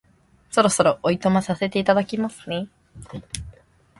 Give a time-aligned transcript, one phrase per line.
[0.49, 2.67] そろそろお暇させていただきますね